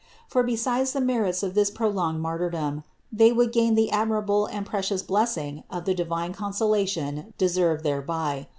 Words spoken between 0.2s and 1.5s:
For besides the merits